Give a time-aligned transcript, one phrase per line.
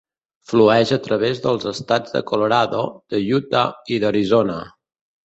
[0.51, 2.81] Flueix a través dels estats de Colorado,
[3.15, 3.63] de Utah
[3.97, 4.57] i d'Arizona.